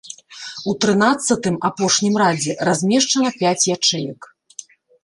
У 0.71 0.73
трынаццатым, 0.85 1.59
апошнім 1.71 2.17
радзе, 2.23 2.59
размешчана 2.71 3.29
пяць 3.39 3.65
ячэек. 3.79 4.21